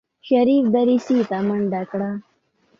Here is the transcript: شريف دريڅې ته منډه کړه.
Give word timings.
شريف 0.27 0.63
دريڅې 0.73 1.19
ته 1.29 1.37
منډه 1.47 1.81
کړه. 1.91 2.09